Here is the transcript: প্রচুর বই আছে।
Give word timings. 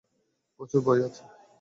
প্রচুর 0.59 0.81
বই 0.85 0.99
আছে। 1.07 1.23